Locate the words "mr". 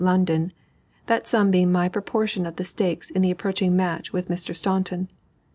4.29-4.55